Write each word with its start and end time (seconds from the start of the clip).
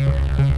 Yeah. 0.00 0.49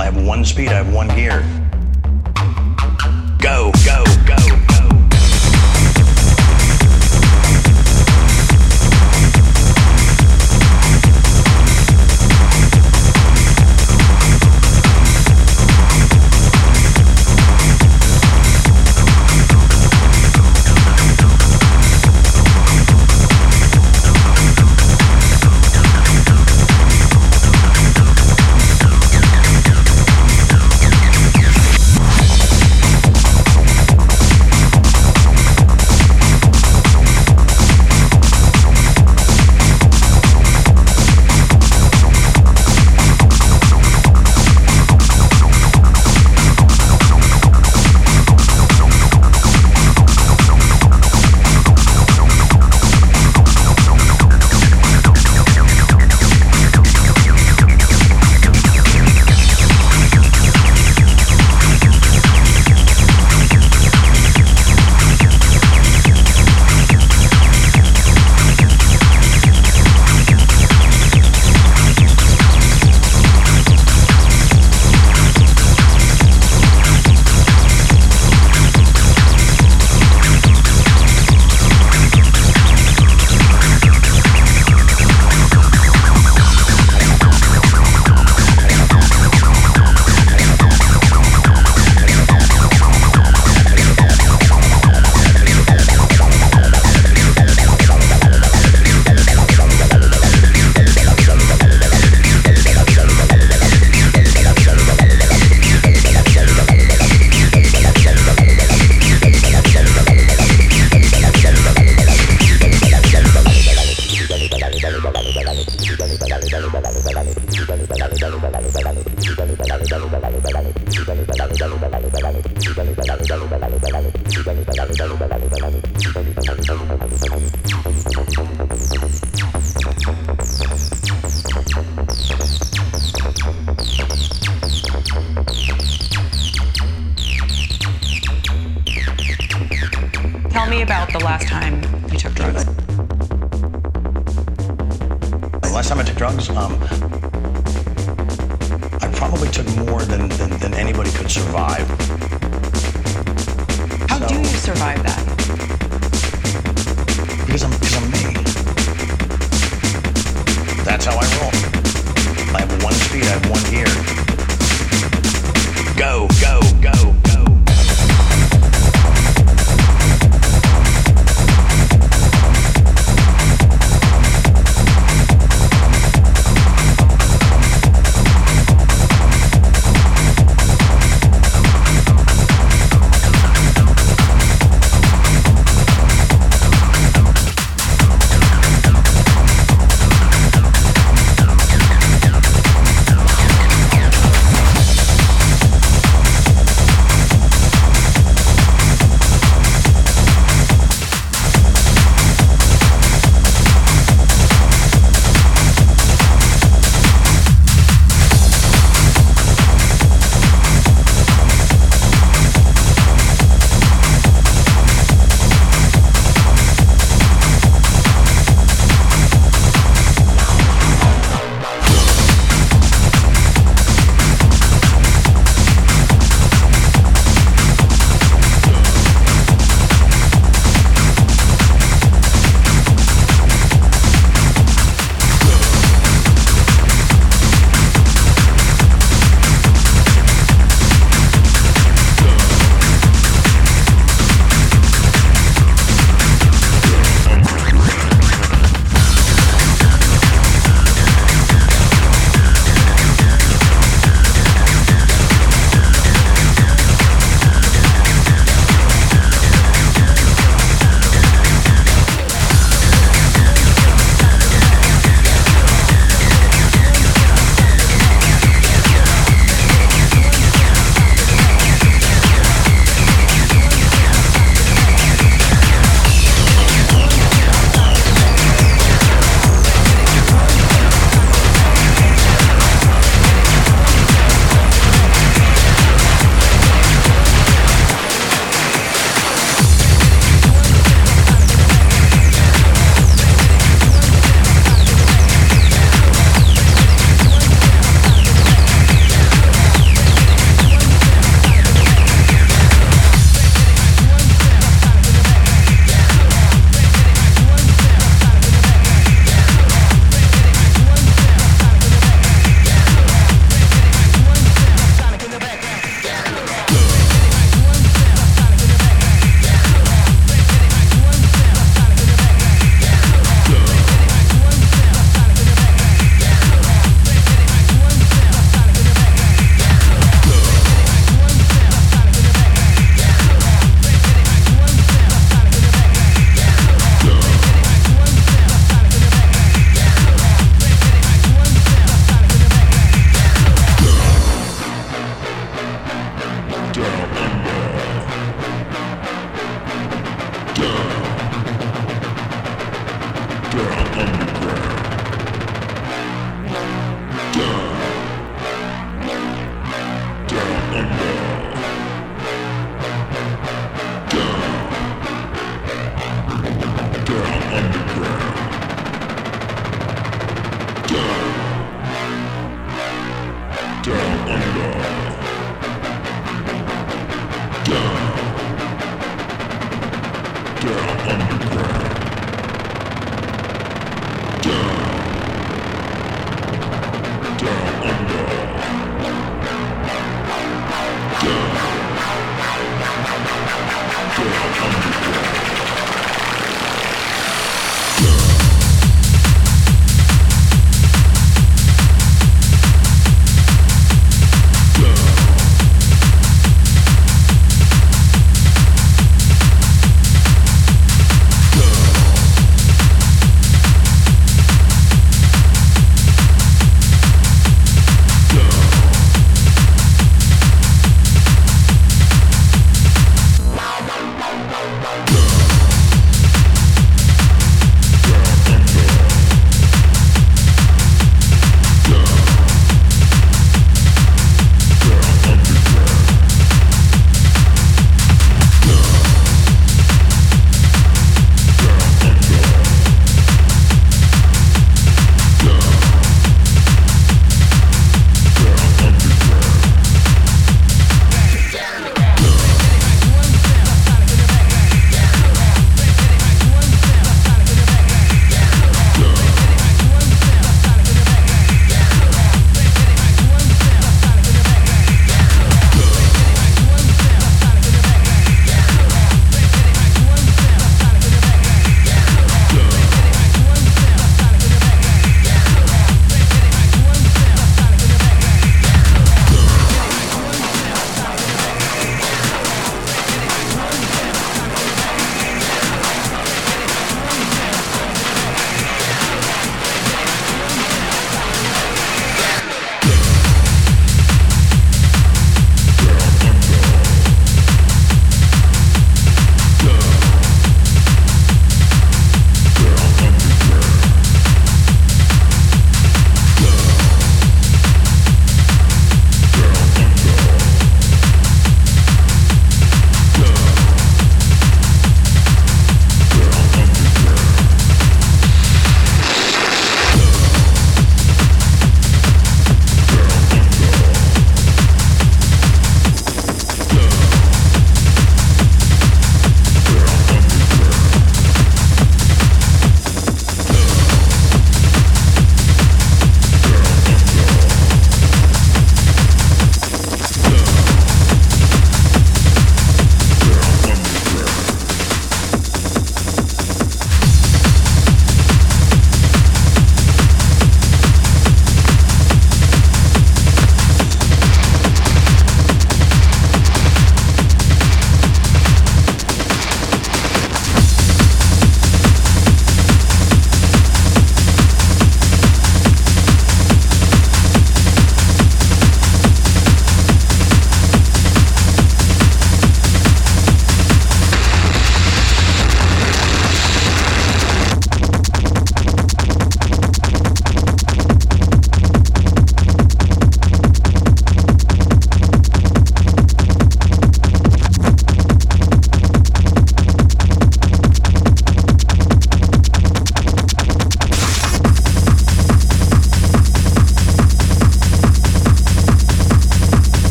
I 0.00 0.04
have 0.04 0.26
one 0.26 0.46
speed, 0.46 0.68
I 0.68 0.82
have 0.82 0.94
one 0.94 1.08
gear. 1.08 1.44
Go, 3.38 3.70
go. 3.84 4.09